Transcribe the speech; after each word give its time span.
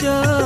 जा 0.00 0.37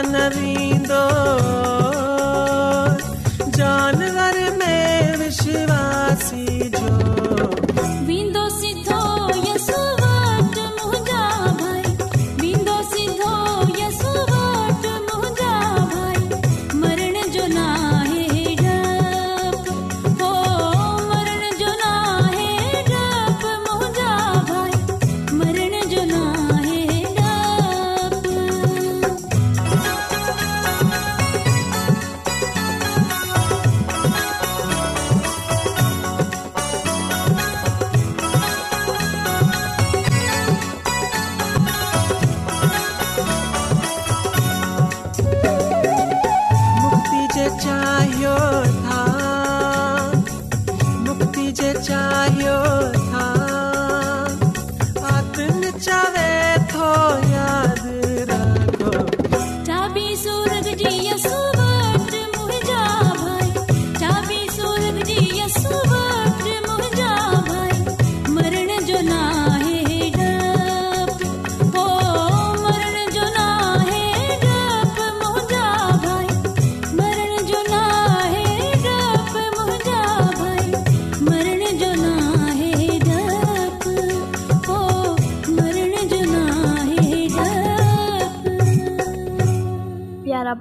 नरी 0.05 0.53
चाहियो 51.75 53.07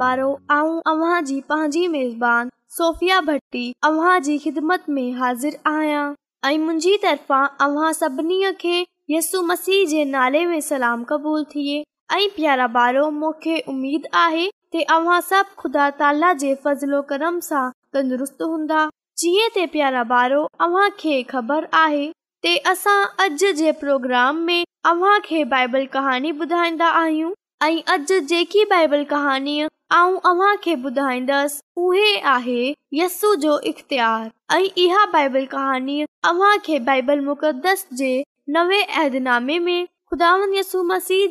پيارو 0.00 0.28
ااو 0.54 0.68
اوا 0.90 1.14
جي 1.28 1.36
پاجي 1.52 1.80
ميزبان 1.92 2.48
صوفيا 2.76 3.18
بھٽي 3.28 3.62
اوا 3.88 4.10
جي 4.26 4.36
خدمت 4.42 4.84
۾ 4.98 5.04
حاضر 5.22 5.56
آيا 5.70 6.02
۽ 6.50 6.58
منجي 6.66 6.92
طرفا 7.04 7.38
اوا 7.64 7.88
سڀني 8.00 8.38
کي 8.64 8.74
يسوع 9.14 9.40
مسيح 9.48 9.80
جي 9.92 10.04
نالے 10.14 10.42
و 10.46 10.60
سلام 10.66 11.02
قبول 11.08 11.42
ٿييه 11.54 11.80
۽ 12.18 12.28
پيارا 12.36 12.66
بارو 12.76 13.04
مون 13.18 13.34
کي 13.46 13.56
اميد 13.74 14.06
آهي 14.20 14.46
ته 14.76 14.94
اوا 14.98 15.18
سڀ 15.30 15.50
خدا 15.64 15.88
تالا 16.02 16.30
جي 16.44 16.52
فضل 16.66 16.94
و 16.98 17.02
کرم 17.10 17.40
سان 17.48 17.74
تندرست 17.98 18.46
هوندا 18.50 18.84
چييه 19.24 19.50
ته 19.58 19.72
پيارا 19.74 20.06
بارو 20.14 20.40
اوا 20.68 20.86
کي 21.02 21.16
خبر 21.34 21.68
آهي 21.82 22.06
ته 22.46 22.74
اسا 22.76 22.96
اج 23.26 23.44
جي 23.62 23.74
پروگرام 23.84 24.42
۾ 24.54 24.60
اوا 24.94 25.18
کي 25.28 25.42
بائبل 25.56 25.90
ڪهاڻي 25.98 27.30
ऐं 27.62 27.78
अॼ 27.92 27.96
जेकी 28.10 28.64
बाइबल 28.70 29.02
कहाणीअ 29.10 29.66
आऊं 29.94 30.16
अव्हां 30.30 30.54
खे 30.62 30.72
ॿुधाईंदसि 30.84 31.60
उहे 31.84 32.14
आहे 32.32 32.62
यस्सू 32.94 33.34
जो 33.42 33.58
इख़्तियार 33.70 34.26
ऐं 34.56 34.64
इहा 34.82 35.04
बाइबल 35.14 35.46
कहानी 35.54 35.98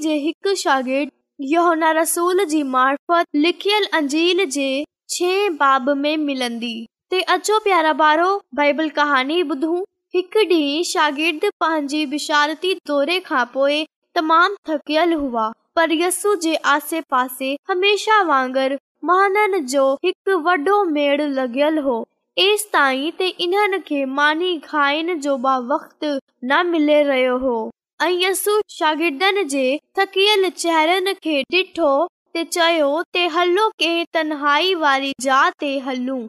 जे 0.01 0.15
हिकु 0.23 0.55
शागिर्दु 0.63 1.91
रसूल 1.99 2.43
जी 2.53 2.61
मार्फत 2.75 3.27
लिखियल 3.35 3.85
अंजील 3.99 4.45
जे 4.57 4.69
छह 5.17 5.47
बाब 5.59 5.89
में 5.99 6.15
मिलंदी 6.25 6.75
ते 7.11 7.21
अचो 7.37 7.59
प्यारा 7.69 7.93
पारो 8.03 8.29
बाइबल 8.61 8.89
कहाणी 8.99 9.41
ॿुधूं 9.55 9.79
हिकु 10.15 10.43
ॾींहुं 10.49 10.83
शागिर्द 10.91 11.45
पंहिंजी 11.59 12.03
विशारती 12.15 12.73
दौरे 12.91 13.19
खां 13.29 13.45
पोइ 13.55 13.79
तमामु 14.19 14.55
थकियल 14.69 15.13
हुआ 15.23 15.51
पर 15.77 15.91
यसू 15.91 16.33
जे 16.43 16.53
आसे 16.73 16.99
पासे 17.11 17.55
हमेशा 17.69 18.21
वांगर 18.29 18.75
जो 19.73 19.83
एक 20.09 20.29
वड़ो 20.45 20.83
मेड़ 20.85 21.21
लगल 21.21 21.77
हो 21.87 21.97
एस 22.45 22.63
के 23.21 24.03
मानी 24.15 24.57
खाइन 24.69 25.19
जो 25.27 25.35
बा 25.45 25.57
वक्त 25.73 26.19
ना 26.51 26.61
मिले 26.71 27.01
रहियो 27.11 27.37
हो 27.45 27.53
ऐं 28.05 28.11
जे 28.23 28.33
शागिर्द 28.77 29.45
चेहरनि 29.45 31.13
खे 31.23 31.41
डि॒ठो 31.51 31.91
ते 32.33 32.43
चयो 32.43 32.89
ते 33.13 33.27
हलो 33.37 33.67
के 33.83 33.93
तनहाई 34.13 34.73
वारी 34.85 35.13
जलू 35.27 36.19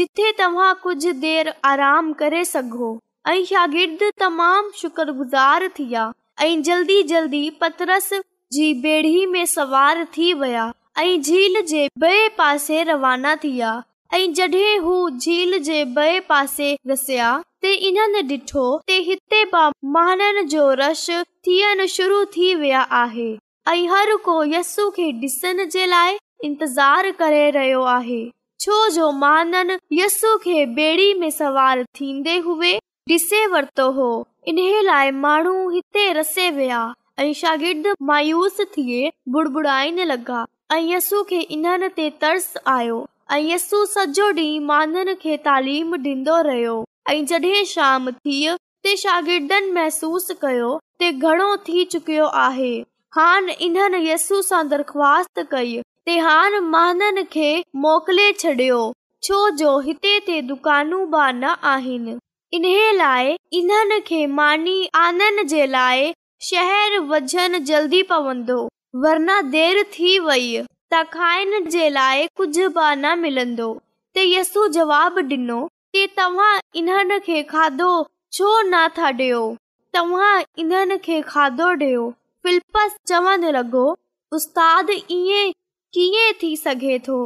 जिथे 0.00 0.30
तव्हां 0.38 0.74
कुझु 0.82 1.12
देर 1.28 1.52
आराम 1.74 2.12
करे 2.22 2.44
सघो 2.54 2.96
ऐं 3.28 3.42
शागिर्द 3.54 4.02
तमामु 4.24 4.70
शुक्रगुज़ार 4.82 5.66
गुज़ार 5.68 5.74
थी 5.80 5.94
आ 5.94 6.56
जल्दी 6.70 7.02
जल्दी 7.14 7.48
पतरस 7.60 8.12
बेड़ी 8.54 9.24
में 9.26 9.44
सवार 9.46 10.04
थी 10.16 10.32
विया 10.40 10.72
ऐं 10.98 11.20
झील 11.20 11.60
जे 11.68 12.82
रवाना 12.84 13.34
थी 13.44 13.48
विया 13.52 13.82
ऐं 14.14 14.32
झील 14.32 15.58
जे 15.64 15.84
बे 15.94 16.18
पासे 16.28 16.76
रसिया 16.88 17.42
जो 20.50 20.70
रश 20.80 21.06
थियण 21.46 21.86
शुरू 21.94 22.24
थी 22.36 22.54
वया 22.60 22.80
आहे 23.02 23.30
ऐं 23.68 23.88
हर 23.90 24.14
को 24.24 24.42
यसू 24.54 24.88
खे 24.96 25.10
डि॒सण 25.20 25.64
जे 25.68 25.86
लाइ 25.86 26.16
इंतज़ार 26.44 27.10
करे 27.20 27.48
रहियो 27.56 27.80
आहे 27.96 28.24
छोजो 28.60 29.10
महान 29.22 29.78
यसू 29.92 30.36
खे 30.44 30.64
बेड़ी 30.76 31.12
में 31.20 31.30
सवार 31.38 31.82
थींदे 32.00 32.36
हुई 32.46 32.74
डि॒से 33.08 33.46
वरतो 33.54 33.90
हो 34.00 34.08
इन्हीअ 34.48 34.82
लाइ 34.82 35.10
माण्हू 35.24 35.68
हिते 35.70 36.12
रसे 36.12 36.50
वया 36.56 36.84
ऐं 37.18 37.32
शागिर्द 37.32 37.86
मायूस 38.08 38.58
थिए 38.76 39.10
बुड़बुड़ 39.34 39.66
लॻा 39.66 40.44
ऐ 40.72 40.78
यसू 40.82 41.22
खे 41.28 41.36
इन्हनि 41.54 41.88
ते 41.98 42.08
तर्स 42.24 42.48
आयो 42.72 42.96
ऐं 43.32 43.38
यसू 43.42 43.84
सजो 43.92 44.28
डी 44.38 44.44
माननि 44.70 45.14
खे 45.22 45.36
तालीम 45.46 45.94
डि॒नो 46.06 46.40
रहियो 46.48 46.74
ऐं 47.10 47.24
जॾहिं 47.30 47.64
शागिर्दनि 49.04 49.70
महिसूस 49.78 50.28
कयो 50.42 50.68
घणो 51.28 51.46
थी 51.68 51.84
चुकियो 51.94 52.26
आहे 52.42 52.72
हान 53.18 53.48
इन्हनि 53.68 54.02
यसू 54.08 54.42
सां 54.50 54.60
दरख़्वास्त 54.74 55.40
कई 55.54 55.74
ते 56.06 56.18
हान 56.28 56.58
मानन 56.76 57.22
खे 57.36 57.48
मोकिले 57.86 58.30
छॾियो 58.44 58.82
छो 59.28 59.40
जो 59.62 59.78
हिते 59.88 60.14
बि 60.26 60.40
न 61.40 61.56
आहिनि 61.74 62.18
इन्हे 62.58 62.92
लाइ 63.02 63.36
इन्हनि 63.62 64.00
खे 64.12 64.24
मानी 64.40 64.78
आनन 65.06 65.42
जे 65.56 65.66
लाइ 65.78 66.12
शहर 66.44 66.98
वजन 67.10 67.58
जल्दी 67.64 68.02
पवंदो 68.12 68.56
वरना 69.02 69.40
देर 69.52 69.82
थी 69.92 70.18
वई 70.24 70.48
त 70.92 71.02
खाइण 71.12 71.68
जे 71.70 71.88
लाइ 71.90 72.26
कुझ 72.36 72.54
बि 72.58 72.90
न 72.96 73.18
मिलंदो 73.20 73.68
ते 74.14 74.22
यसु 74.24 74.66
जवाब 74.76 75.18
ॾिनो 75.22 75.56
ते 75.96 76.06
तव्हां 76.18 76.50
इन्हनि 76.80 77.18
खे 77.28 77.42
खाधो 77.52 77.88
छो 78.32 78.60
न 78.68 78.88
था 78.98 79.10
ॾियो 79.18 79.40
तव्हां 79.98 80.34
इन्हनि 80.64 80.98
खे 81.08 81.20
खाधो 81.32 81.68
ॾियो 81.84 82.04
फिलपस 82.46 82.96
चवण 83.08 83.48
लॻो 83.58 83.86
उस्ताद 84.40 84.90
ईअं 84.90 85.52
कीअं 85.94 86.32
थी 86.42 86.56
सघे 86.64 86.98
थो 87.08 87.18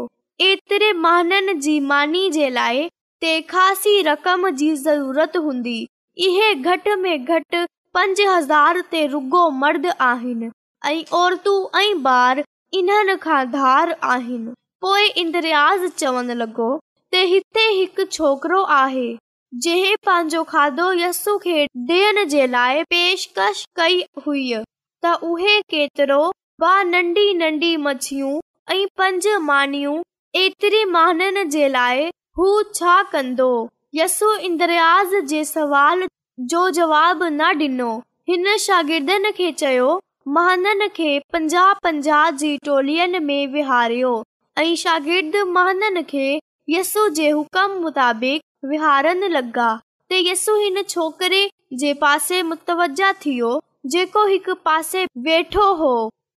एतिरे 0.50 0.92
माननि 1.06 1.54
जी 1.66 1.78
मानी 1.92 2.28
जे 2.38 2.48
लाइ 2.50 2.86
ते 3.20 3.40
ख़ासी 3.50 4.00
रक़म 4.12 4.48
जी 4.62 4.74
ज़रूरत 4.86 5.36
हूंदी 5.48 5.78
पंज 7.94 8.20
हज़ार 8.26 8.80
ते 8.90 9.06
रुगो 9.12 9.48
मर्द 9.60 9.86
आहिनि 10.08 10.50
ऐं 10.88 11.02
औरतू 11.18 11.54
ऐं 11.78 12.02
बार 12.02 12.42
इन्हनि 12.80 13.16
पोएं 14.82 15.08
इंद्रियाज़ 15.22 15.86
चवनि 15.98 16.34
लॻो 16.42 16.68
हिते 17.14 17.66
आहे 18.72 19.02
जंहिं 19.62 19.96
पांजो 20.06 20.42
खाधो 20.52 20.92
यस 21.00 21.24
खे 21.44 21.64
ॾियण 21.88 22.24
जे 22.34 22.46
लाइ 22.50 22.82
पेशकश 22.90 23.64
कई 23.76 24.02
हुई 24.26 24.54
त 25.04 25.14
उहे 25.30 25.60
केतिरो 25.74 26.20
नंढी 26.92 27.32
नंढी 27.42 27.76
मछियूं 27.86 28.38
ऐं 28.74 28.86
पंज 28.98 29.26
मानियूं 29.50 29.98
ऐतिरी 30.40 30.84
माननि 30.94 31.44
जे 31.56 31.68
लाइ 31.68 32.08
हू 32.38 32.62
छा 32.74 33.02
कंदो 33.12 33.50
यसु 33.94 34.34
इंद्रियाज़ 34.50 35.16
जे 35.32 35.44
सवाल 35.44 36.06
जो 36.48 36.68
जवाब 36.76 37.22
न 37.22 37.42
ॾिनो 37.60 37.88
हिन 38.28 38.56
शागिर्दनि 38.58 39.30
खे 39.38 39.50
चयो 39.52 39.88
महननि 40.34 40.86
खे 40.96 41.18
पंजा 41.32 41.62
पंजाह 41.84 42.30
जी 42.42 42.56
टोलियुनि 42.64 43.18
में 43.28 43.46
विहारियो 43.54 44.12
ऐं 44.58 44.74
शागिर्द 44.82 45.36
महननि 45.48 46.02
खे 46.12 46.24
यस्सु 46.74 47.08
जे 47.18 47.28
हुकम 47.30 47.74
मुताबिक़ 47.82 48.66
विहारण 48.70 49.24
लगा 49.32 49.68
ते 50.08 50.20
यस्सु 50.30 50.54
हिन 50.60 50.82
छोकिरे 50.92 51.42
जे 51.82 51.92
पासे 52.04 52.42
मुतवजा 52.52 53.12
थियो 53.24 53.50
जेको 53.96 54.24
हिकु 54.28 54.54
पासे 54.64 55.04
वेठो 55.28 55.72
हो 55.82 55.92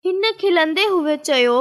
हिन 0.07 0.23
खिलंदे 0.41 0.85
हुए 0.97 1.17
चयो 1.29 1.61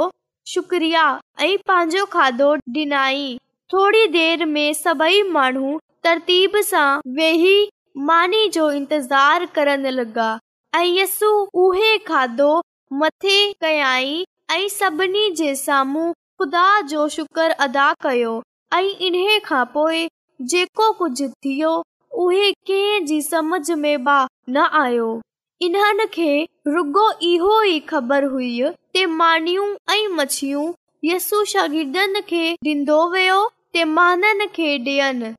शुक्रिया 0.54 1.04
ऐं 1.42 1.56
पंहिंजो 1.68 2.04
खाधो 2.16 2.54
ॾिनाई 2.82 3.36
थोरी 3.74 4.06
देर 4.18 4.44
में 4.56 4.72
सभई 4.82 5.22
माण्हू 5.38 5.78
तरतीब 6.04 6.60
सां 6.70 6.88
वेही 7.16 7.56
मानी 7.98 8.48
जो 8.52 8.70
इंतज़ार 8.72 9.44
करण 9.54 9.86
लगा 9.86 10.38
ऐं 10.74 10.84
यसू 10.84 11.28
उहे 11.64 11.96
खादो 12.08 12.60
मथे 13.00 13.36
कयाई 13.60 14.24
ऐं 14.50 14.68
सभिनी 14.68 15.30
जे 15.36 15.54
साम्हूं 15.54 16.12
ख़ुदा 16.12 16.64
जो 16.90 17.06
शुक्र 17.16 17.48
अदा 17.66 17.92
कयो 18.02 18.42
ऐं 18.74 18.84
इन्हे 19.06 19.38
खां 19.48 19.64
पोए 19.74 20.06
जेको 20.52 20.90
कुझु 21.00 21.28
थियो 21.44 21.74
उहे 22.24 22.50
कंहिं 22.66 23.04
जी 23.06 23.20
समझ 23.28 23.70
में 23.82 24.04
बि 24.04 24.52
न 24.52 24.66
आयो 24.84 25.10
इन्हनि 25.68 26.06
खे 26.14 26.30
रुगो 26.66 27.10
इहो 27.32 27.62
ई 27.62 27.78
ख़बर 27.92 28.24
हुई 28.32 28.50
ते 28.94 29.04
मानियूं 29.20 29.68
ऐं 29.96 30.08
मछियूं 30.16 30.72
यसु 31.10 31.44
शागिर्दनि 31.54 32.20
खे 32.32 32.44
ॾींदो 32.66 33.00
वियो 33.12 33.44
ते 33.72 33.84
माननि 33.96 34.46
खे 34.56 34.76
डि॒यनि 34.88 35.32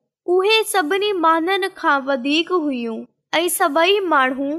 सभिनी 0.66 1.12
माननि 1.12 1.68
खां 1.76 1.98
वधीक 2.04 2.50
हुयूं 2.52 3.04
ऐं 3.34 3.48
सभेई 3.48 3.98
माण्हू 4.08 4.58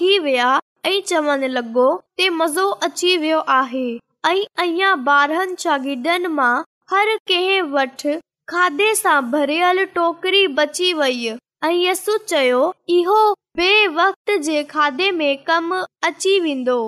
थी 0.00 0.18
वया 0.18 0.48
ऐं 0.86 1.00
चवनि 1.06 1.48
लॻो 1.48 1.84
ते 2.16 2.28
मज़ो 2.38 2.66
अची 2.86 3.16
वियो 3.16 3.38
आहे 3.46 3.98
भरियल 9.34 9.84
टोकरी 9.94 10.46
बची 10.58 10.92
वे 11.00 11.12
ऐं 11.64 11.72
यस 11.72 12.06
इहो 12.42 13.22
बे 13.56 13.86
वक़्त 14.00 14.30
जे 14.44 14.62
खाधे 14.72 15.10
में 15.20 15.36
कम 15.44 15.70
अची 16.06 16.38
वेंदो 16.40 16.80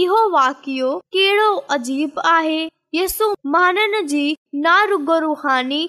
इहो 0.00 0.28
वाकियो 0.36 0.96
कहिड़ो 1.16 1.54
अजीब 1.76 2.20
आए 2.26 2.68
यस 2.94 3.18
माननि 3.56 4.02
जी 4.14 4.26
नाग 4.62 4.92
रुहानी 5.22 5.88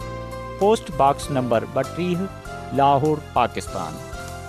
पोस्टबॉक्स 0.61 1.27
नंबर 1.35 1.63
ॿटीह 1.89 2.23
लाहौर 2.79 3.21
पाकिस्तान 3.35 3.99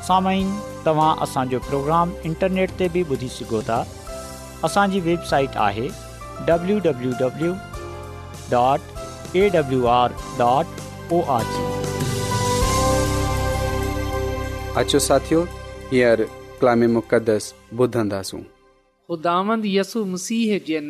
साम्हूं 0.07 0.81
तव्हां 0.87 1.11
असांजो 1.27 1.59
प्रोग्राम 1.69 2.11
इंटरनेट 2.31 2.71
ते 2.81 2.89
बि 2.97 3.03
ॿुधी 3.13 3.29
सघो 3.37 3.61
था 3.69 3.77
असांजी 4.69 5.01
वेबसाइट 5.11 5.61
आहे 5.69 5.87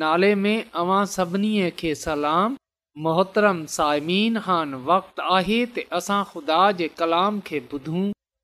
नाले 0.01 0.35
में 0.45 0.59
सभिनी 1.17 1.51
खे 1.79 1.91
सलाम 2.05 2.55
मोहतरम 3.05 3.61
साइमिन 3.73 4.35
ख़ान 4.47 4.75
वक़्तु 4.89 5.23
आहे 5.35 5.59
त 5.67 5.85
असां 5.99 6.17
ख़ुदा 6.33 6.57
जे 6.81 6.89
कलाम 6.97 7.39
खे 7.51 7.61
ॿुधूं 7.75 8.01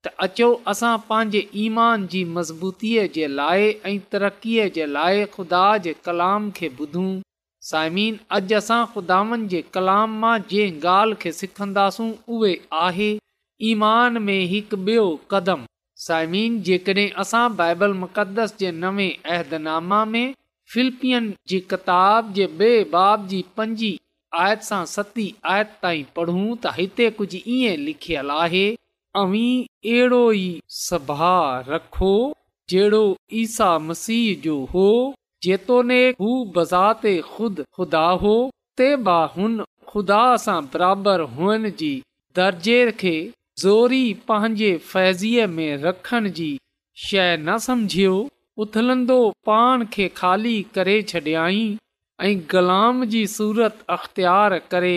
त 0.06 0.12
अचो 0.26 0.46
असां 0.72 0.92
पंहिंजे 1.08 1.42
ईमान 1.64 2.06
जी 2.14 2.22
मज़बूतीअ 2.36 3.02
जे 3.16 3.26
लाइ 3.40 3.66
ऐं 3.90 3.96
तरक़ीअ 4.14 4.68
जे 4.78 4.86
लाइ 4.94 5.20
ख़ुदा 5.34 5.60
जे 5.88 5.94
कलाम 6.06 6.46
खे 6.60 6.70
ॿुधूं 6.80 7.10
साइमिन 7.72 8.16
अॼु 8.38 8.56
असां 8.60 8.80
ख़ुदानि 8.94 9.40
जे 9.56 9.60
कलाम 9.76 10.16
मां 10.24 10.32
जंहिं 10.54 10.80
ॻाल्हि 10.94 11.20
खे 11.26 11.34
सिखंदासूं 11.42 12.08
उहे 12.38 12.54
आहे 12.86 13.12
ईमान 13.74 14.18
में 14.30 14.40
हिकु 14.56 14.80
ॿियो 14.90 15.04
कदम 15.36 15.68
साइमीन 16.08 16.60
जेकॾहिं 16.72 17.08
असां 17.26 17.44
बाइबल 17.62 18.00
मुक़दस 18.04 18.56
जे 18.64 18.72
नवे 18.80 19.10
अहदनामा 19.38 20.02
में 20.18 20.26
फिल्पियन 20.76 21.32
जी 21.54 21.64
किताब 21.74 22.34
जे 22.40 22.52
ॿिए 22.62 22.76
बाब 22.98 23.32
जी 23.36 23.46
पंजी 23.62 23.96
आयत 24.36 24.62
सां 24.64 24.84
सती 24.92 25.26
आयत 25.54 25.68
ताईं 25.82 26.02
पढ़ूं 26.16 26.40
त 26.56 26.72
हिते 26.78 27.08
कुझु 27.20 27.38
ईअं 27.54 27.76
लिखियलु 27.84 28.34
आहे 28.44 28.64
अवी 29.20 29.44
अहिड़ो 29.92 30.18
ई 30.40 30.48
सभा 30.78 31.30
रखो 31.68 32.10
जहिड़ो 32.70 33.00
ईसा 33.42 33.68
मसीह 33.88 34.40
जो 34.44 34.58
हो 34.74 34.88
जेतोने 35.46 36.00
हू 36.20 36.30
बज़ा 36.58 36.84
ते 37.04 37.14
ख़ुदि 37.30 37.62
ख़ुदा 37.78 38.04
हो 38.24 38.34
ते 38.80 38.88
बा 39.08 39.16
हुन 39.36 39.56
ख़ुदा 39.92 40.20
सां 40.44 40.60
बराबरि 40.74 41.28
हुन 41.38 41.70
जी 41.82 41.90
दर्जे 42.40 42.78
खे 43.02 43.14
ज़ोरी 43.64 44.04
पंहिंजे 44.30 44.70
फ़ैज़ीअ 44.92 45.46
में 45.56 45.76
रखण 45.88 46.30
जी 46.40 46.50
शइ 47.04 47.36
न 47.46 47.58
समुझियो 47.68 48.16
उथलंदो 48.66 49.20
पाण 49.50 49.84
खे 49.96 50.08
खाली 50.22 50.54
करे 50.74 51.02
छॾियई 51.12 51.66
ऐं 52.20 52.38
ग़ुलाम 52.52 53.04
जी 53.10 53.26
सूरत 53.32 53.84
अख़्तियार 53.96 54.58
करे 54.70 54.96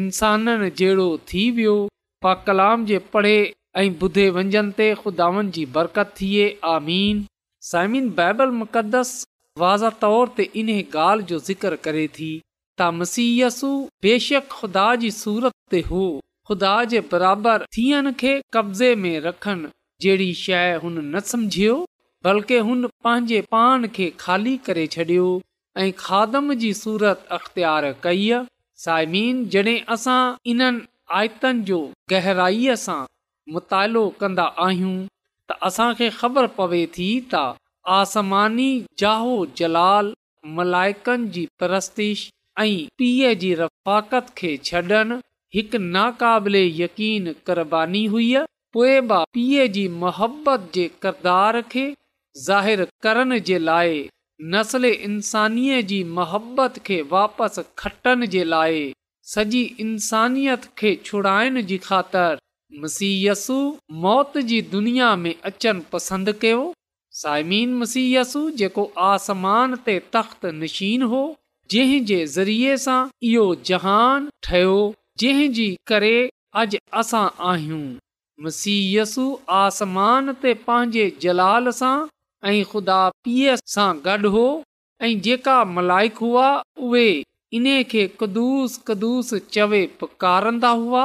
इंसाननि 0.00 0.68
जहिड़ो 0.78 1.08
थी 1.32 1.50
वियो 1.56 1.72
पा 2.22 2.34
कलाम 2.46 2.84
जे 2.90 2.98
पढ़े 3.14 3.34
ऐं 3.82 3.86
ॿुधे 4.06 4.26
वंजनि 4.36 4.72
ते 4.80 4.86
ख़ुदावन 5.00 5.50
जी 5.56 5.64
बरकत 5.78 6.12
थिए 6.20 6.44
आमीन 6.74 7.24
साइमिन 7.70 8.08
बाइबल 8.20 8.54
मुक़दस 8.60 9.10
वाज़ 9.64 9.84
तौर 10.04 10.32
ते 10.38 10.46
इन्हे 10.62 10.78
ॻाल्हि 11.06 11.26
जो 11.32 11.38
ज़िक्र 11.50 11.78
करे 11.88 12.06
थी 12.20 12.30
त 12.44 12.90
मसीयसु 13.00 13.70
बेशक 14.08 14.48
ख़ुदा 14.54 14.86
जी 15.04 15.10
सूरत 15.18 15.58
ते 15.76 15.80
हो 15.90 16.04
ख़ुदा 16.50 16.74
जे 16.94 17.00
बराबरि 17.14 17.70
थियण 17.78 18.12
खे 18.24 18.34
कब्ज़े 18.58 18.94
में 19.06 19.12
रखनि 19.28 19.72
जहिड़ी 20.06 20.32
शइ 20.46 20.72
हुन 20.86 21.04
न 21.12 21.26
सम्झियो 21.34 21.76
बल्कि 22.28 22.62
हुन 22.70 22.86
पंहिंजे 23.08 23.42
पाण 23.56 23.88
खे 23.98 24.12
खाली 24.24 24.56
करे 24.70 24.86
छॾियो 24.98 25.28
ऐं 25.78 25.90
खादम 25.98 26.52
जी 26.60 26.72
सूरत 26.74 27.26
अख़्तियार 27.36 27.84
कई 28.02 28.26
साइमी 28.84 29.78
असां 29.96 30.22
इन 30.52 30.60
आयत 31.18 31.44
जो 31.68 31.78
गहराईअ 32.12 32.74
सां 32.86 32.98
मुतालो 33.56 34.02
कंदा 34.22 34.46
आहियूं 34.66 34.94
त 35.52 35.58
असांखे 35.68 36.08
ख़बर 36.18 36.46
पवे 36.58 36.80
थी 36.98 37.08
त 37.34 37.42
आसमानी 38.00 38.68
जाहो 39.02 39.30
जलाल 39.60 40.10
मलाइकनि 40.58 41.30
जी 41.36 41.46
परस्तिश 41.62 42.26
ऐं 42.62 42.84
पीउ 43.02 43.32
जी 43.44 43.52
रफ़ाकत 43.64 44.34
खे 44.40 44.52
छॾण 44.70 45.16
हिकु 45.58 45.78
नाक़ाबिले 45.96 46.64
यकीन 46.84 47.32
कुरबानी 47.50 48.04
हुई 48.16 48.28
पोए 48.76 49.00
बि 49.12 49.22
पीउ 49.38 49.66
जी 49.78 49.86
मुहबत 50.04 50.70
जे 50.78 50.88
किरदार 51.06 51.60
खे 51.74 51.86
ज़ाहिरु 52.46 52.88
करण 53.06 53.38
जे 53.50 53.58
लाइ 53.70 54.06
नसल 54.52 54.84
इंसानीअ 54.88 55.80
जी 55.88 55.96
मोहबत 56.18 56.78
खे 56.86 56.96
वापसि 57.12 57.62
खटण 57.78 58.26
जे 58.34 58.44
लाइ 58.44 58.78
सॼी 59.32 59.62
इंसानियत 59.84 60.64
खे 60.78 60.92
छुड़ाइण 61.04 61.60
जी 61.72 61.76
ख़ातिर 61.86 62.38
मसीयसु 62.84 63.56
मौत 64.04 64.38
जी 64.52 64.60
दुनिया 64.74 65.08
में 65.24 65.34
अचणु 65.50 65.82
पसंदि 65.92 66.32
कयो 66.44 66.62
साइमीन 67.22 67.74
मसीयसु 67.82 68.42
जेको 68.62 68.84
आसमान 69.08 69.76
ते 69.88 69.98
तख़्त 70.16 70.46
नशीन 70.62 71.02
हो 71.12 71.20
जंहिं 71.74 72.04
जे 72.12 72.20
ज़रिए 72.36 72.76
सां 72.86 72.98
इहो 73.32 73.44
जहान 73.72 74.30
ठहियो 74.48 75.42
जी 75.60 75.68
करे 75.92 76.14
अॼु 76.62 76.80
असां 77.02 77.24
आहियूं 77.52 77.82
मसीयसु 78.48 79.26
आसमान 79.62 80.36
ते 80.46 80.54
पंहिंजे 80.70 81.06
जलाल 81.26 81.70
सां 81.82 81.94
ऐं 82.48 82.62
ख़ुदा 82.70 83.00
पीउ 83.24 83.54
सां 83.74 83.88
गॾु 84.06 84.28
हो 84.34 84.44
ऐं 85.04 85.12
जेका 85.24 85.56
मलाइक 85.76 86.16
हुआ 86.26 86.46
उहे 86.86 87.08
इन 87.58 87.66
खे 87.90 88.02
कदुस 88.20 88.72
कदुस 88.86 89.32
चवे 89.54 89.80
पकारंदा 90.00 90.68
हुआ 90.82 91.02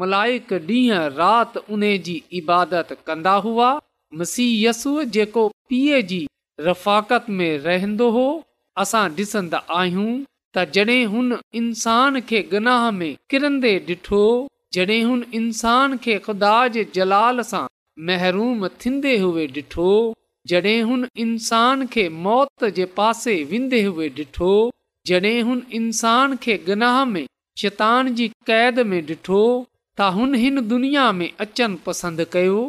मलाइक 0.00 0.52
ॾींहं 0.72 1.04
राति 1.18 1.60
उन 1.76 1.82
जी 2.08 2.16
इबादत 2.40 2.92
कंदा 3.06 3.32
हुआस 3.46 4.36
जेको 5.16 5.46
पीउ 5.68 6.00
जी 6.12 6.20
रफ़ाकत 6.68 7.26
में 7.38 7.52
रहंदो 7.66 8.08
हो 8.18 8.26
असां 8.84 9.04
ॾिसंदा 9.18 9.58
आहियूं 9.80 10.10
तॾहिं 10.56 11.00
हुन 11.14 11.36
इंसान 11.60 12.20
खे 12.28 12.42
गनाह 12.52 12.84
में 13.00 13.12
किरंदे 13.30 13.74
ॾिठो 13.88 14.22
जॾहिं 14.74 15.02
हुन 15.08 15.24
इंसान 15.42 15.96
खे 16.06 16.18
ख़ुदा 16.26 16.54
जे 16.76 16.84
जलाल 16.96 17.42
सां 17.52 17.66
महरूम 18.10 18.66
थींदे 18.80 19.16
हुए 19.24 19.46
ॾिठो 19.60 19.90
जॾहिं 20.46 20.82
हुन 20.88 21.06
इंसान 21.24 21.86
खे 21.92 22.08
मौत 22.26 22.64
जे 22.76 22.84
पासे 22.98 23.34
वेंदे 23.52 23.80
हुए 23.84 24.08
ॾिठो 24.18 24.50
जॾहिं 25.10 25.40
हुन 25.48 25.62
इंसान 25.78 26.36
खे 26.44 26.56
गिनाह 26.68 26.98
में 27.12 27.26
शैतान 27.62 28.12
जी 28.20 28.28
क़ैद 28.50 28.78
में 28.90 29.00
ॾिठो 29.12 29.40
त 29.98 30.10
हुन 30.18 30.34
हिन 30.42 30.60
दुनिया 30.72 31.06
में 31.20 31.28
अचनि 31.44 31.80
पसंदि 31.86 32.26
कयो 32.36 32.60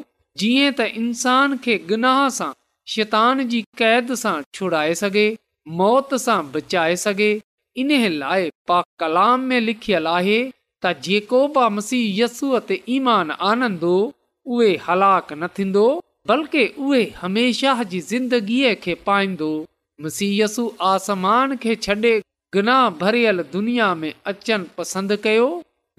जीअं 0.44 0.72
त 0.80 0.90
इंसान 1.04 1.58
खे 1.68 1.78
गिनाह 1.92 2.24
सां 2.40 2.50
शैतान 2.96 3.46
जी 3.54 3.62
क़ैद 3.84 4.14
सां 4.24 4.34
छुड़ाए 4.60 4.96
सघे 5.04 5.28
मौत 5.82 6.14
सां 6.26 6.40
बचाए 6.58 6.96
सघे 7.06 7.30
इन्हे 7.84 8.10
लाइ 8.22 8.52
पा 8.72 8.82
कलाम 9.04 9.48
में 9.52 9.60
लिखियलु 9.70 10.14
आहे 10.18 10.40
त 10.84 10.98
जेको 11.10 11.42
बि 11.58 11.70
मसीह 11.80 12.04
यस्सूअ 12.24 12.60
ते 12.72 12.82
ईमान 13.00 13.32
आनंदो 13.54 13.96
उहे 14.54 14.72
हलाक 14.90 15.34
न 15.40 15.48
थींदो 15.60 15.88
बल्कि 16.30 16.64
उहे 16.86 17.02
हमेशह 17.20 17.82
जी 17.92 18.00
ज़िंदगीअ 18.10 18.74
खे 18.82 18.94
पाईंदो 19.06 19.48
आसमान 20.92 21.56
खे 21.64 21.76
छॾे 21.86 22.12
गनाह 22.54 22.90
भरियल 23.00 23.42
दुनिया 23.54 23.88
में 24.02 24.12
अचनि 24.32 24.68
पसंदि 24.78 25.18
कयो 25.24 25.48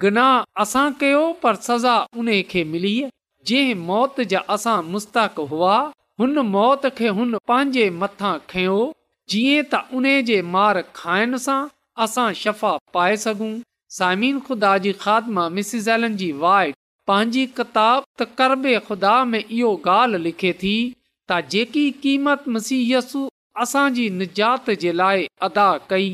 गिनाह 0.04 0.62
असां 0.64 0.84
कयो 1.00 1.22
पर 1.42 1.54
सज़ा 1.68 1.96
उन 2.22 2.30
खे 2.52 2.62
मिली 2.74 2.94
जंहिं 3.50 3.74
मौत 3.90 4.20
जा 4.34 4.42
असां 4.56 4.78
मुस्तक़ 4.92 5.40
मौत 6.54 6.86
खे 7.00 7.08
हुन 7.18 7.36
पंहिंजे 7.52 7.88
मथां 8.04 8.34
खयो 8.54 8.78
जीअं 9.34 9.66
त 9.72 9.98
उन 10.00 10.08
जे 10.30 10.40
मार 10.56 10.82
खाइण 11.00 11.38
सां 11.48 11.60
असां 12.06 12.28
शफ़ा 12.42 12.76
पाए 12.98 13.16
सघूं 13.26 13.52
सामिन 13.98 14.40
ख़ुदा 14.46 14.76
जी 14.86 14.92
ख़ात्मा 15.02 15.48
जी 16.22 16.30
वाइट 16.46 16.79
पंहिंजी 17.08 17.44
किताब 17.58 18.02
त 18.18 18.26
करबे 18.40 18.72
ख़ुदा 18.88 19.14
में 19.30 19.38
इहो 19.42 19.68
ॻाल्हि 19.88 20.20
लिखे 20.26 20.52
थी 20.62 20.72
त 21.30 21.40
जेकी 21.54 21.84
कीमती 22.02 22.78
यसु 22.92 23.22
असांजी 23.64 24.08
निजात 24.20 24.70
जे 24.82 24.92
लाइ 25.00 25.24
अदा 25.48 25.68
कई 25.90 26.10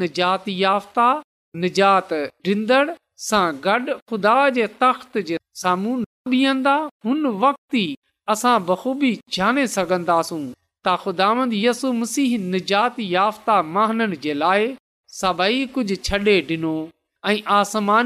निजाति 0.02 0.64
याफ़्ता 0.64 1.06
निजात 1.64 2.14
सां 3.30 3.46
गॾु 3.68 3.96
ख़ुदा 4.10 4.36
जे 4.58 4.68
तख़्त 4.84 5.18
जे 5.32 5.38
साम्हूं 5.64 5.98
न 6.00 6.32
बीहंदा 6.34 6.76
हुन 7.08 7.26
वक़्त 7.44 7.76
असां 8.36 8.56
बख़ूबी 8.70 9.12
ॼाणे 9.38 9.66
सघंदासूं 9.78 10.42
त 10.44 10.96
ख़ुदा 11.04 11.32
यसु 11.64 11.92
मसीह 12.04 12.38
निजात 12.56 12.96
याफ़्ता 13.16 13.58
महननि 13.76 14.18
जे 14.28 14.34
लाइ 14.44 14.72
सभई 15.20 15.62
कुझ 15.76 15.88
छॾे 16.08 16.36
डि॒नो 16.50 16.72
ऐं 17.30 17.62
सना 17.70 18.00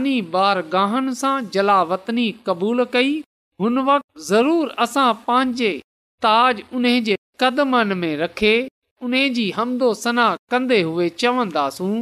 कंदे 10.52 10.80
हुए 10.82 11.06
चवंदासूं 11.22 11.96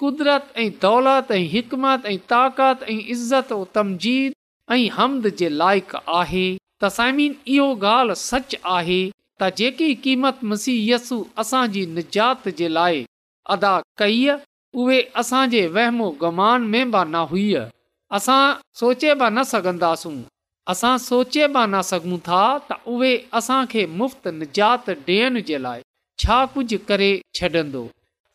कुदरत 0.00 0.44
ऐं 0.56 0.72
दौलत 0.82 1.30
ऐं 1.32 1.42
हिकमत 1.54 2.00
ऐं 2.06 2.18
ताक़त 2.34 2.82
ऐं 2.88 2.96
इज़तीर 3.16 4.32
ऐं 4.74 4.82
हमद 4.98 5.24
जे 5.42 5.48
लाइक़ 5.64 5.92
आहे 6.22 6.46
तसामीन 6.84 7.32
इहो 7.56 7.68
ॻाल्हि 7.94 8.16
सच 8.28 8.50
आहे 8.78 9.02
त 9.40 9.44
जेकी 9.58 9.92
क़ीमत 10.04 10.40
मसीयसु 10.48 11.16
असांजी 11.42 11.84
निजात 11.96 12.48
जे 12.58 12.68
लाइ 12.72 13.02
अदा 13.54 13.72
कई 13.98 14.28
उहे 14.80 15.00
असांजे 15.20 15.66
वहिमो 15.76 16.08
गमान 16.22 16.62
में 16.74 16.90
बि 16.90 17.02
न 17.14 17.24
हुई 17.30 17.46
असां 18.16 18.40
सोचे 18.80 19.14
बि 19.20 19.28
न 19.32 19.42
सघंदासूं 19.52 20.14
असां 20.72 20.96
सोचे 21.08 21.46
बि 21.56 21.64
न 21.74 21.80
सघूं 21.90 22.18
था 22.28 22.42
त 22.68 22.78
उहे 22.94 23.12
असां 23.40 23.62
मुफ़्त 24.00 24.28
निजात 24.42 24.90
ॾियण 25.08 25.40
जे 25.48 25.58
लाइ 25.64 25.80
छा 26.22 26.38
कुझु 26.54 26.78
करे 26.88 27.10
छॾंदो 27.38 27.84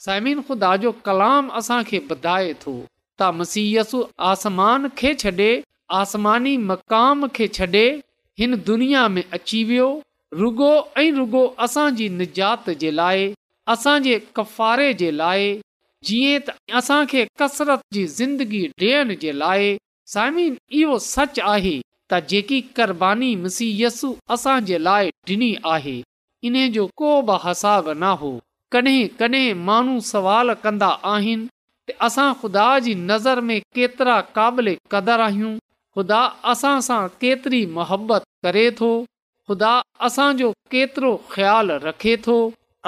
समिन 0.06 0.42
ख़ुदा 0.48 0.76
जो 0.84 0.92
कलाम 1.06 1.52
असां 1.60 1.82
खे 1.90 2.00
ॿुधाए 2.12 2.52
थो 2.64 2.76
त 3.20 3.30
मसीयसु 3.38 4.04
आसमान 4.32 4.88
खे 4.98 5.14
छॾे 5.24 5.52
आसमानी 6.02 6.54
मक़ाम 6.72 7.28
खे 7.38 7.48
छॾे 7.60 7.86
हिन 8.40 8.56
दुनिया 8.66 9.08
में 9.16 9.24
अची 9.38 9.64
वियो 9.70 9.90
रुगो 10.36 10.70
ऐं 10.98 11.12
रुॻो 11.16 11.46
असांजी 11.64 12.08
निजात 12.10 12.70
जे 12.80 12.92
लाइ 12.96 13.30
असांजे 13.74 14.18
कफ़ारे 14.36 14.92
जे 15.02 15.12
लाइ 15.18 15.56
जीअं 16.06 16.40
त 16.50 16.74
असांखे 16.80 17.26
कसरत 17.40 17.80
जी 17.94 18.06
ज़िंदगी 18.08 18.62
ॾियण 18.82 19.14
जे 19.22 19.38
लाइ 19.40 19.76
साइमिन 20.14 20.56
इहो 20.80 20.98
सच 21.08 21.40
आहे 21.44 21.80
त 22.12 22.20
जेकी 22.30 22.60
क़ुरानी 22.76 23.36
मसीहस 23.44 24.02
असांजे 24.36 24.84
लाइ 24.84 25.10
ॾिनी 25.28 25.54
आहे 25.72 26.00
इन 26.48 26.56
जो 26.74 26.88
को 26.98 27.20
बि 27.30 27.38
असाब 27.52 27.90
न 27.90 28.12
हो 28.20 28.38
कॾहिं 28.72 29.08
कॾहिं 29.20 29.54
माण्हू 29.68 30.00
सवाल 30.14 30.54
कंदा 30.64 30.90
आहिनि 31.16 31.94
असां 32.08 32.32
ख़ुदा 32.42 32.70
जी 32.86 32.94
नज़र 33.12 33.40
में 33.50 33.60
केतिरा 33.76 34.20
क़ाबिले 34.38 34.76
क़दुरु 34.92 35.24
आहियूं 35.24 35.56
ख़ुदा 35.96 36.22
असां 36.54 36.80
सां 36.88 37.08
केतिरी 37.22 37.66
मोहबत 37.78 38.24
करे 38.44 38.70
थो 38.80 38.90
ख़ुदा 39.50 39.74
असांजो 40.06 40.50
केतिरो 40.72 41.12
ख़्यालु 41.34 41.76
रखे 41.88 42.16
थो 42.26 42.34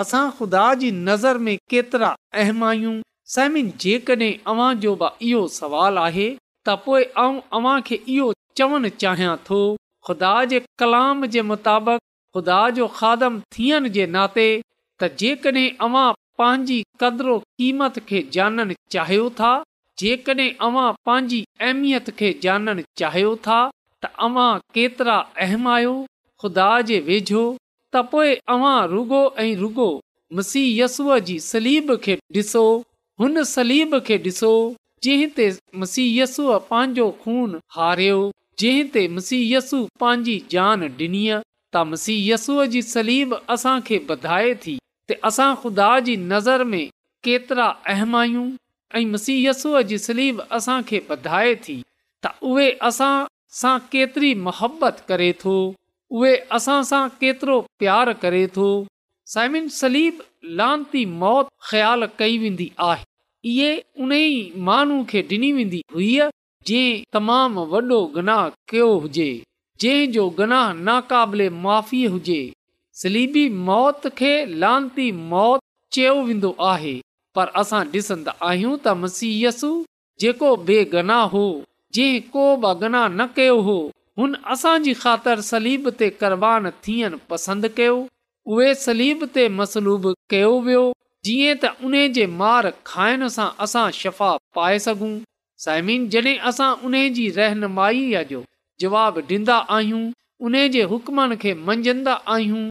असां 0.02 0.24
ख़ुदा 0.39 0.63
जी 0.82 0.89
नज़र 1.10 1.38
में 1.45 1.56
केतिरा 1.74 2.10
अहम 2.41 2.63
आहियूं 2.69 2.95
समीन 3.36 3.67
जेकॾहिं 3.84 4.32
अव्हां 4.54 4.72
जो 4.86 4.91
इहो 5.28 5.41
सवाल 5.60 5.98
आहे 6.08 6.26
त 6.67 6.76
पोएं 6.84 7.12
अव्हां 7.58 7.78
खे 7.89 7.95
इहो 8.15 8.28
चवणु 8.62 8.91
चाहियां 9.04 9.38
थो 9.50 9.60
ख़ुदा 10.08 10.34
जे 10.54 10.60
कलाम 10.84 11.26
जे 11.36 11.41
मुताबिक़ 11.54 12.04
ख़ुदा 12.38 12.60
जो 12.80 12.88
खादम 13.00 13.39
थियण 13.58 13.89
जे 14.00 14.08
नाते 14.17 14.48
त 14.60 15.12
जेकॾहिं 15.24 15.65
अवां 15.89 16.06
पंहिंजी 16.41 16.80
क़दर 17.04 17.32
क़ीमत 17.39 18.02
खे 18.12 18.24
ॼाणणु 18.39 18.80
चाहियो 18.98 19.30
था 19.41 19.56
जेकॾहिं 20.04 20.52
अवां 20.69 20.88
पंहिंजी 21.12 21.41
अहमियत 21.69 22.13
खे 22.22 22.34
ॼाणणु 22.52 22.88
चाहियो 23.04 23.36
था 23.50 23.60
त 23.72 24.15
अव्हां 24.30 24.52
केतिरा 24.80 25.19
अहम 25.48 25.74
आहियो 25.80 25.98
ख़ुदा 26.41 26.69
जे 26.89 26.99
वेझो 27.08 27.41
त 27.93 28.02
पोइ 28.12 28.34
अव्हां 28.54 28.78
रुगो 28.89 29.21
ऐं 29.43 29.54
रुॻो 29.62 29.88
मुसीहसूअ 30.39 31.17
जी 31.30 31.38
सलीब 31.45 31.95
खे 32.06 32.15
ॾिसो 32.38 32.62
हुन 33.23 33.43
सलीब 33.54 33.97
खे 34.10 34.17
ॾिसो 34.28 34.52
जंहिं 35.08 35.28
ते 35.39 35.47
मुसीहय 35.84 36.19
यसूअ 36.21 36.60
पंहिंजो 36.69 37.08
खून 37.23 37.58
हारियो 37.78 38.19
जंहिं 38.63 38.86
ते 38.93 39.04
मुसी 39.17 39.39
यसु 39.54 39.80
पंहिंजी 40.04 40.38
जान 40.56 40.84
ॾिनी 41.02 41.23
त 41.73 41.82
मसीह 41.89 42.21
यसूअ 42.34 42.63
जी 42.75 42.82
सलीब 42.93 43.36
असांखे 43.58 43.99
ॿधाए 44.15 44.54
थी 44.67 44.78
त 45.12 45.17
असां 45.32 45.49
ख़ुदा 45.63 45.89
जी 46.08 46.15
नज़र 46.32 46.63
में 46.71 46.84
केतिरा 47.28 47.67
अहम 47.95 48.15
आहियूं 48.21 48.45
ऐं 48.99 49.06
मुसीहय 49.17 49.47
यसूअ 49.49 49.82
जी 49.91 49.97
सलीब 50.08 50.41
असांखे 50.60 51.02
ॿधाए 51.17 51.54
थी 51.67 51.78
त 52.25 52.34
उहे 52.54 52.69
असां 52.91 53.13
सां 53.63 53.78
केतिरी 53.95 54.34
मोहबत 54.47 55.04
करे 55.12 55.32
थो 55.43 55.56
उहे 56.17 56.36
केतिरो 57.19 57.60
प्यार 57.80 58.12
करे 58.22 58.45
थो 58.56 58.67
साइमिन 59.34 59.67
सलीब 59.80 60.22
लानती 60.60 61.06
मौत 61.24 61.48
ख़्यालु 61.69 62.08
कई 62.19 62.38
वेंदी 62.43 62.72
आहे 62.89 63.04
इहे 63.50 63.72
उन 64.04 64.12
ई 64.13 64.54
माण्हू 64.69 65.04
खे 65.10 65.22
डि॒नी 65.30 65.52
वेंदी 65.58 65.82
हुमाम 65.98 67.60
वॾो 67.74 68.00
गनाह 68.15 68.48
कयो 68.72 68.88
हुजे 69.04 69.28
जंहिं 69.82 70.08
जो 70.15 70.30
गनाह 70.39 70.72
नाक़ाबिले 70.88 71.50
माफ़ी 71.65 72.04
हुजे 72.15 72.39
सलीबी 73.02 73.43
मौत 73.67 74.08
खे 74.22 74.32
लानती 74.63 75.12
मौत 75.34 75.62
चयो 75.98 76.15
वेंदो 76.32 76.56
आहे 76.72 76.95
पर 77.38 77.52
असां 77.62 77.84
डि॒सन्दा 77.93 78.36
आहियूं 78.50 78.74
त 78.80 78.95
मसीयसु 79.04 79.72
जेको 80.24 80.52
बेगनाह 80.72 81.24
हो 81.38 81.45
जंहिं 82.00 82.22
को 82.36 82.45
बि 82.65 82.93
न 82.95 83.30
कयो 83.39 83.60
हो 83.69 83.78
हुन 84.19 84.34
असांजी 84.51 84.93
ख़ातिर 85.01 85.39
सलीब 85.49 85.88
ते 85.99 86.08
कुर्बान 86.21 86.67
थियण 86.86 87.13
पसंदि 87.29 87.67
कयो 87.75 87.93
उहे 88.53 88.73
सलीब 88.79 89.23
ते 89.36 89.43
मसलूब 89.60 90.08
कयो 90.34 90.49
वियो 90.65 90.82
जीअं 91.27 91.60
त 91.62 91.86
उन 91.89 91.95
जे 92.17 92.25
मार 92.41 92.65
खाइण 92.89 93.21
सां 93.36 93.45
असां 93.65 93.84
शफ़ा 93.97 94.32
पाए 94.60 94.79
सघूं 94.88 95.12
साइमिन 95.67 96.10
जॾहिं 96.15 96.36
असां 96.51 96.67
उन 96.89 96.97
जी 97.19 97.29
रहनुमाईअ 97.38 98.23
जो 98.34 98.41
जवाबु 98.86 99.21
ॾींदा 99.32 99.58
आहियूं 99.77 100.03
उन 100.49 100.58
जे 100.75 100.84
हुकमनि 100.95 101.36
खे 101.45 101.53
मंझंदा 101.69 102.15
आहियूं 102.36 102.65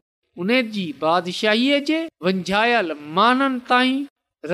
उन 0.44 0.52
जी 0.76 0.84
बादशाहीअ 1.06 1.78
जे 1.92 2.02
वंझायल 2.28 2.92
माननि 3.20 3.62
ताईं 3.72 3.96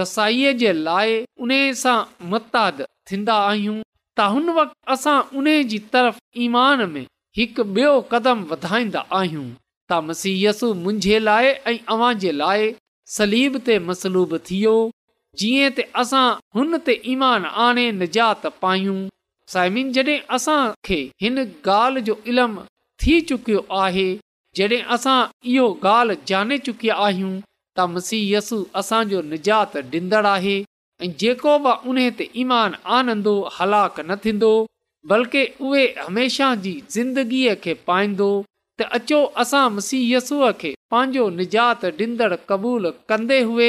रसाईअ 0.00 0.54
जे 0.64 0.72
लाइ 0.90 1.18
उन 1.48 1.56
सां 1.84 1.98
मुताद 2.36 2.84
थींदा 3.10 3.40
आहियूं 3.50 3.80
त 4.18 4.26
हुन 4.32 4.50
वक़्ति 4.56 4.92
असां 4.92 5.16
उन 5.38 5.46
जी 5.70 5.78
तरफ़ 5.94 6.18
ईमान 6.44 6.82
में 6.90 7.04
हिकु 7.36 7.62
ॿियो 7.78 7.92
कदम 8.12 8.42
वधाईंदा 8.50 9.00
आहियूं 9.20 9.46
त 9.92 9.96
मसीयसु 10.08 10.66
मुंहिंजे 10.82 11.18
लाइ 11.28 11.46
ऐं 11.70 11.78
अव्हां 11.94 12.10
जे 12.24 12.32
लाइ 12.40 12.68
सलीब 13.16 13.56
ते 13.68 13.78
मसलूब 13.88 14.36
थियो 14.50 14.74
जीअं 15.40 15.70
त 15.78 15.86
असां 16.04 16.22
हुन 16.58 16.78
ते 16.88 16.96
ईमानु 17.14 17.48
आणे 17.64 17.86
निजात 18.02 18.46
पायूं 18.64 19.00
साइमिन 19.54 19.90
जॾहिं 19.98 20.18
असांखे 20.38 21.00
हिन 21.24 21.38
ॻाल्हि 21.78 22.02
जो 22.10 22.16
इल्मु 22.34 22.62
थी 23.04 23.20
चुकियो 23.32 23.64
आहे 23.80 24.06
जॾहिं 24.60 24.82
असां 24.98 25.18
इहो 25.54 25.66
ॻाल्हि 25.90 26.16
जाने 26.32 26.58
चुकिया 26.68 27.00
आहियूं 27.08 27.34
त 27.78 27.88
मसियसु 27.96 28.58
असांजो 28.82 29.20
निजातु 29.34 29.88
ॾींदड़ु 29.96 30.28
आहे 30.36 30.56
जेको 31.20 31.58
बि 31.58 31.70
उन 31.88 32.10
ते 32.18 32.28
ईमान 32.42 32.74
आनंदो 32.96 33.32
हलाक 33.60 33.98
न 34.00 34.16
थींदो 34.24 34.50
बल्कि 35.10 35.44
उहे 35.60 35.84
हमेशह 36.06 36.54
जी 36.66 36.72
ज़िंदगीअ 36.90 37.54
खे 37.62 37.74
पाईंदो 37.86 38.28
त 38.78 38.82
अचो 38.98 39.22
असां 39.42 39.68
मुसीहय 39.70 40.12
यसूअ 40.16 40.50
खे 40.60 40.74
पंहिंजो 40.90 41.28
निजात 41.40 41.84
ॾींदड़ु 41.84 42.36
क़बूल 42.48 42.90
कंदे 43.08 43.40
हुए 43.50 43.68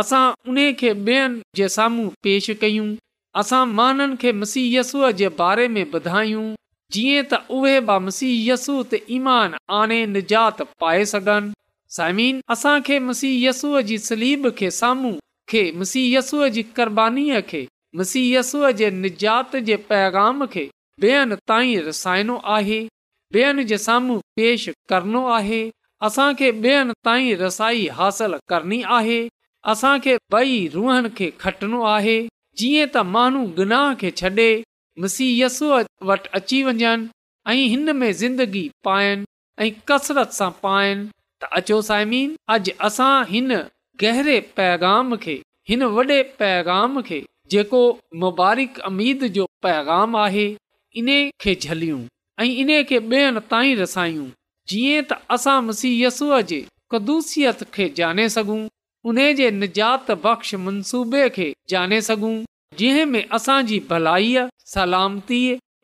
असां 0.00 0.24
उन 0.50 0.60
खे 0.80 0.92
ॿियनि 1.04 1.40
जे 1.56 1.68
साम्हूं 1.76 2.08
पेश 2.24 2.50
कयूं 2.60 2.94
असां 3.42 3.64
माननि 3.78 4.16
खे 4.22 4.32
मुसीहय 4.42 4.76
यसूअ 4.78 5.10
जे 5.20 5.28
बारे 5.40 5.66
में 5.76 5.84
ॿुधायूं 5.92 6.46
जीअं 6.94 7.22
त 7.32 7.42
उहे 7.58 7.74
बि 7.90 7.98
मसीह 8.06 8.50
यसू 8.52 8.82
ते 8.90 9.04
ईमान 9.18 9.54
आने 9.80 10.04
निजात 10.14 10.60
पाए 10.80 11.04
सघनि 11.14 11.52
साइमीन 11.96 12.40
असांखे 12.54 12.98
मुसीहय 13.10 13.46
यसूअ 13.48 13.80
जी 13.92 13.96
सलीब 14.08 14.48
खे 14.58 14.70
साम्हूं 14.80 15.14
खे 15.50 15.60
मुसीयसूअ 15.78 16.48
जी 16.56 16.62
क़ुर्बानीबानीअ 16.76 17.40
खे 17.52 17.62
मुसीयसूअ 18.00 18.68
जे 18.80 18.90
निजात 19.04 19.56
जे 19.68 19.76
पैगाम 19.90 20.46
खे 20.54 20.64
ॿियनि 21.06 21.36
ताईं 21.52 21.78
रसाइणो 21.88 22.36
आहे 22.56 22.80
ॿेअनि 23.36 23.64
जे 23.72 23.78
साम्हूं 23.86 24.18
पेश 24.38 24.68
करणो 24.92 25.24
आहे 25.38 25.62
असांखे 26.08 26.50
ॿियनि 26.50 26.92
ताईं 27.08 27.36
रसाई 27.42 27.86
हासिल 28.00 28.34
करणी 28.52 28.82
आहे 28.98 29.18
असांखे 29.72 30.16
ॿई 30.38 30.66
रूहनि 30.74 31.08
खे 31.16 31.30
खटणो 31.40 31.82
आहे 31.94 32.16
जीअं 32.62 32.86
त 32.94 33.04
माण्हू 33.16 33.44
गनाह 33.58 33.92
खे 34.00 34.10
छॾे 34.20 34.48
मुसीहयसूअ 35.00 35.80
वटि 36.10 36.28
अची 36.38 36.62
वञनि 36.62 37.08
ऐं 37.52 37.62
हिन 37.74 37.90
में 38.00 38.10
ज़िंदगी 38.22 38.68
पाइनि 38.84 39.24
ऐं 39.64 39.70
कसरत 39.88 40.32
सां 40.40 40.50
पाइनि 40.62 41.06
त 41.42 41.46
अचो 41.60 41.80
साइमीन 41.90 42.34
अॼु 42.54 42.74
असां 42.88 43.14
हिन 43.30 43.52
गहरे 44.02 44.36
पैगाम 44.58 45.16
खे 45.24 45.34
हिन 45.70 45.82
वॾे 45.96 46.14
पैगाम 46.42 47.00
खे 47.08 47.18
जेको 47.54 47.80
मुबारक 48.22 48.78
अमीद 48.90 49.24
जो 49.36 49.44
पैगाम 49.66 50.16
आहे 50.26 50.46
इन 51.02 51.10
खे 51.44 51.54
झलियूं 51.66 52.00
ऐं 52.44 52.48
इन 52.62 52.70
खे 52.90 52.98
ॿियनि 53.12 53.42
ताईं 53.52 53.76
रसायूं 53.80 54.24
जीअं 54.72 55.02
त 55.10 55.18
असां 55.36 55.54
मसीयसूअ 55.68 56.40
जे 56.52 56.58
कदुसियत 56.94 57.62
खे 57.76 57.86
जाने 58.00 58.26
सघूं 58.36 58.58
उन 59.12 59.20
जे 59.42 59.50
निजात 59.60 60.10
बख़्श 60.24 60.54
मनसूबे 60.64 61.22
खे 61.36 61.46
जाने 61.74 62.00
सघूं 62.08 62.34
जंहिं 62.82 63.04
में 63.14 63.28
असांजी 63.38 63.78
भलाई 63.92 64.32
सलामती 64.72 65.40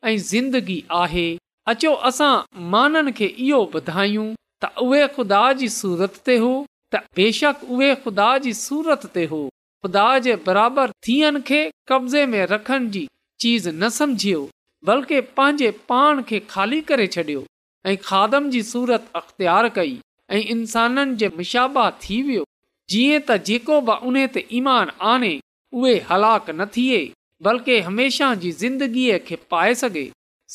ऐं 0.06 0.16
ज़िंदगी 0.32 0.80
आहे 1.02 1.26
अचो 1.74 1.92
असां 2.10 2.32
माननि 2.74 3.12
खे 3.20 3.30
इहो 3.46 3.62
ॿुधायूं 3.78 4.26
त 4.66 4.72
उहे 4.88 5.06
ख़ुदा 5.16 5.44
जी 5.62 5.68
सूरत 5.78 6.20
ते 6.30 6.36
हो 6.46 6.52
त 6.94 6.98
बेशक 7.20 7.64
उहे 7.68 7.94
ख़ुदा 8.02 8.28
जी 8.44 8.52
सूरत 8.58 9.04
ते 9.14 9.24
हो 9.32 9.40
ख़ुदा 9.86 10.04
जे 10.26 10.34
बराबरि 10.46 10.92
थियनि 11.08 11.40
खे 11.48 11.58
कब्ज़े 11.88 12.24
में 12.34 12.44
रखण 12.52 12.88
जी 12.96 13.02
चीज़ 13.44 13.68
न 13.68 13.88
समुझियो 13.96 14.48
बल्कि 14.90 15.20
पंहिंजे 15.40 15.70
पाण 15.92 16.22
खे 16.30 16.38
खाली 16.52 16.80
करे 16.90 17.06
छॾियो 17.16 17.42
ऐं 17.90 17.96
खाधनि 18.04 18.50
जी 18.54 18.62
सूरत 18.70 19.10
अख़्तियार 19.20 19.68
कई 19.80 19.98
ऐं 20.36 20.40
इंसाननि 20.56 21.14
जे 21.24 21.28
मुशाबा 21.40 21.90
थी 22.04 22.22
वियो 22.30 22.44
जीअं 22.94 23.20
त 23.28 23.36
जेको 23.50 23.80
बि 23.90 23.98
उन 24.12 24.20
ते 24.38 24.46
ईमान 24.60 24.92
आने 25.12 25.32
उहे 25.80 25.94
हलाक 26.10 26.50
न 26.60 26.66
थिए 26.78 27.00
बल्कि 27.48 27.78
हमेशह 27.90 28.34
जी 28.46 28.52
ज़िंदगीअ 28.64 29.18
खे 29.28 29.40
पाए 29.54 29.74
सघे 29.84 30.06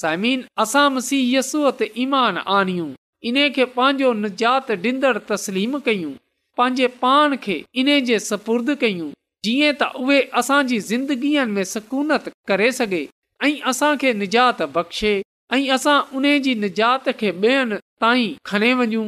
साइमीन 0.02 0.44
असां 0.66 0.86
मसीहयसूअ 0.98 1.76
ते 1.84 1.92
ईमान 2.08 2.44
आणियूं 2.58 2.92
इन 3.30 3.40
खे 3.60 3.66
पंहिंजो 3.80 4.14
निजात 4.26 4.72
ॾींदड़ 4.80 5.18
तस्लीम 5.32 5.78
कयूं 5.90 6.14
पंहिंजे 6.58 6.88
पाण 7.02 7.36
खे 7.44 7.64
इन 7.84 7.88
जे 8.06 8.18
सपुर्द 8.30 8.70
कयूं 8.82 9.10
जीअं 9.46 9.72
त 9.80 9.88
उहे 10.04 10.18
असांजी 10.42 10.78
ज़िंदगीअ 10.90 11.46
में 11.56 11.64
सकूनत 11.74 12.30
करे 12.52 12.68
सघे 12.80 13.00
ऐं 13.48 13.54
असां 13.72 13.94
निजात 14.22 14.62
बख़्शे 14.76 15.14
ऐं 15.56 15.62
असां 15.78 15.96
उन 16.20 16.26
जी 16.48 16.54
निजात 16.66 17.10
खे 17.20 17.32
ॿियनि 17.46 17.78
ताईं 18.06 18.34
खणे 18.52 18.74
वञूं 18.82 19.08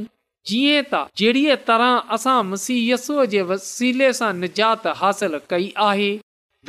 जीअं 0.49 0.81
त 0.93 1.05
जहिड़ीअ 1.19 1.55
तरह 1.67 2.11
असां 2.17 2.35
मसीहयसूअ 2.51 3.25
जे 3.35 3.41
वसीले 3.51 4.11
सां 4.19 4.33
निजात 4.41 4.87
हासिल 5.03 5.37
कई 5.53 5.69
आहे 5.89 6.09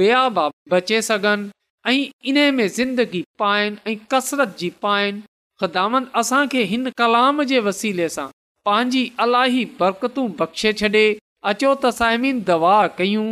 बेहा 0.01 0.23
बाब 0.39 0.53
बचे 0.75 1.03
सघनि 1.09 1.51
ऐं 1.89 1.99
इन 2.33 2.41
में 2.61 2.67
ज़िंदगी 2.79 3.25
पाइनि 3.45 3.77
ऐं 3.93 3.97
कसरत 4.15 4.57
जी 4.62 4.71
पाइनि 4.87 5.21
ख़िदाम 5.65 6.05
असांखे 6.23 6.62
हिन 6.73 6.91
कलाम 7.03 7.43
जे 7.53 7.59
वसीले 7.69 8.09
सां 8.17 8.29
पंहिंजी 8.67 9.03
अलाही 9.25 9.65
बरकतू 9.81 10.23
बख़्शे 10.39 10.73
छॾे 10.79 11.03
अचो 11.51 11.69
त 11.75 11.91
सायमी 11.99 12.31
दवा 12.47 12.77
कयूं 13.01 13.27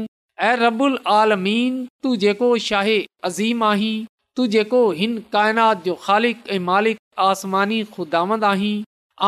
ऐं 0.49 0.53
रबुल 0.64 0.99
आलमीन 1.14 1.81
तू 2.07 2.12
जेको 2.25 2.51
अज़ीम 3.31 3.64
आहीं 3.70 3.94
तूं 4.38 4.47
जेको 4.53 4.79
हिन 5.01 5.12
काइनात 5.33 5.83
जो 5.88 5.92
ख़ालिक 6.05 6.49
ऐं 6.57 6.61
मालिक 6.68 7.01
आसमानी 7.27 7.77
ख़ुदांद 7.97 8.47
आहीं 8.53 8.70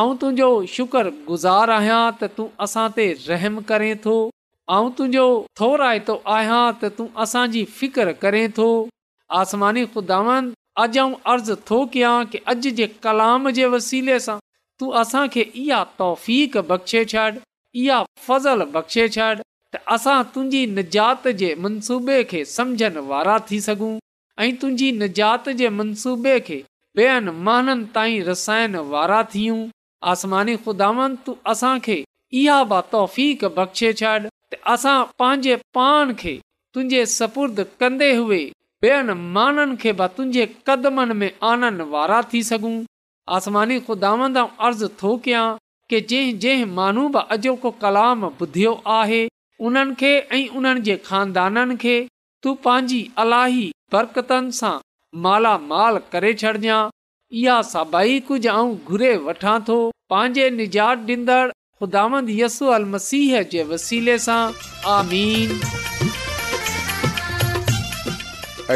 ऐं 0.03 0.17
तुंहिंजो 0.23 0.51
शुक्र 0.77 1.13
गुज़ार 1.33 1.75
आहियां 1.81 1.99
त 2.21 2.31
तूं 2.39 2.47
असां 2.69 2.87
ते 3.01 3.07
रहम 3.27 3.59
करें 3.73 3.91
थो 4.07 4.17
ऐं 4.79 4.81
तुंहिंजो 5.01 5.29
थो 5.61 5.71
राइतो 5.85 6.19
आहियां 6.39 6.63
त 6.63 6.95
तूं 7.01 7.07
असांजी 7.27 7.63
फिकिर 7.83 8.13
करें 8.25 8.43
थो 8.63 8.67
आसमानी 9.43 9.87
ख़ुदांद 9.95 10.53
अॼु 10.87 10.99
आऊं 11.05 11.15
अर्ज़ु 11.37 11.59
थो 11.71 11.81
कयां 11.99 12.17
की 12.35 12.45
अॼु 12.55 12.77
जे 12.83 12.91
कलाम 13.09 13.49
जे 13.61 13.71
वसीले 13.77 14.19
सां 14.31 14.37
तूं 14.81 14.93
असांखे 15.01 15.45
इहा 15.63 15.83
तौफ़ 15.99 16.27
बख़्शे 16.69 17.05
छॾ 17.13 17.31
इहा 17.83 18.03
फज़ल 18.27 18.63
बख़्शे 18.75 19.07
छॾ 19.17 19.29
त 19.75 19.79
असां 19.95 20.23
तुंहिंजी 20.35 20.61
निजात 20.77 21.27
जे 21.41 21.49
मनसूबे 21.65 22.19
खे 22.33 22.43
समुझनि 22.57 23.01
वारा 23.11 23.37
थी 23.51 23.61
सघूं 23.67 23.91
ऐं 24.45 24.53
तुंहिंजी 24.61 24.91
निजात 25.05 25.49
जे 25.61 25.69
मनसूबे 25.81 26.35
खे 26.49 26.59
ॿियनि 27.01 27.31
माननि 27.47 27.87
ताईं 27.95 28.23
रसाइण 28.29 28.77
वारा 28.93 29.19
थियूं 29.35 29.59
आसमानी 30.13 30.57
खुदावन 30.67 31.15
तूं 31.27 31.35
असांखे 31.55 31.97
इहा 32.43 32.59
ब 32.73 32.83
बख़्शे 33.59 33.93
छॾ 34.03 34.15
त 34.53 34.61
असां 34.77 34.97
पंहिंजे 35.23 35.57
पाण 35.79 36.13
खे 36.23 36.35
तुंहिंजे 36.75 37.01
सपुर्द 37.19 37.65
कंदे 37.83 38.11
हुए 38.21 38.43
ॿियनि 38.87 39.15
माननि 39.39 39.77
खे 39.83 39.93
तुंहिंजे 40.17 40.45
कदमनि 40.69 41.15
में 41.23 41.31
आनंद 41.53 41.83
वारा 41.97 42.21
थी 42.33 42.43
सघूं 42.53 42.77
आसमानी 43.35 43.79
ख़ुदांद 43.87 44.37
अर्ज़ु 44.39 44.89
थो 45.03 45.17
कयां 45.25 45.47
की 45.91 46.01
जंहिं 46.11 46.39
जंहिं 46.43 46.67
माण्हू 46.79 47.09
बि 47.17 47.21
अॼोको 47.37 47.71
कलाम 47.83 48.25
ॿुधियो 48.25 48.73
आहे 48.97 49.23
उन्हनि 49.67 49.95
खे 50.03 50.11
ऐं 50.37 50.83
जे 50.89 50.97
खानदाननि 51.09 51.77
खे 51.85 51.95
तूं 52.43 52.53
पंहिंजी 52.67 53.01
अलाही 53.25 53.65
बरकतनि 53.93 54.53
सां 54.59 54.71
मालामाल 55.27 55.99
करे 56.13 56.33
छॾिजांइ 56.43 57.41
इहा 57.43 57.57
सभई 57.73 58.21
कुझु 58.31 58.51
आऊं 58.53 58.77
घुरे 58.93 59.11
वठां 59.27 59.57
थो 59.71 59.79
पंहिंजे 60.15 60.45
निजात 60.59 61.03
ॾींदड़ 61.09 61.49
ख़ुदांद 61.83 62.31
यसू 62.43 62.69
अल 62.79 62.85
मसीह 62.95 63.41
जे 63.55 63.65
वसीले 63.73 64.17
आमीन 64.99 65.57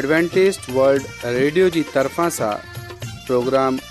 एडवेंटेज 0.00 0.58
वल्ड 0.78 1.06
रेडियो 1.38 1.70
जी 1.78 1.84
तरफ़ा 1.94 2.28
सां 2.40 2.52
प्रोग्राम 3.04 3.80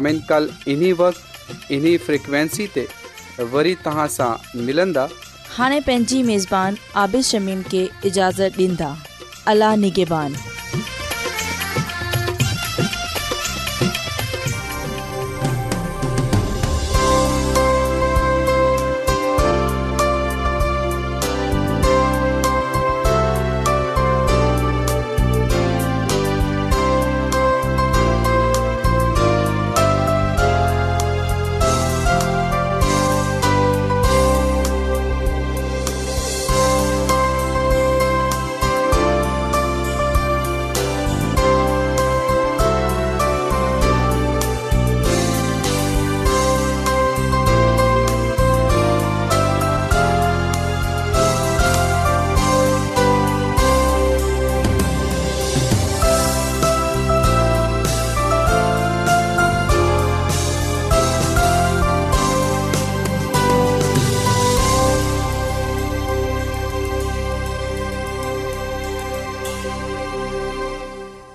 کل 0.00 0.48
इन्ही 0.68 0.92
वक़्तु 1.00 1.74
इन्हीअ 1.74 1.98
फ्रीक्वेंसी 2.06 2.66
تے 2.74 2.84
وری 3.52 3.74
तव्हां 3.84 4.06
सां 4.08 4.32
ملندا 4.66 5.06
हाणे 5.56 5.80
पंहिंजी 5.88 6.22
میزبان 6.22 6.74
عابد 6.94 7.22
शमीम 7.32 7.62
کے 7.70 7.84
اجازت 8.10 8.58
دیندا 8.58 8.92
اللہ 9.50 9.74
نگہبان 9.84 10.51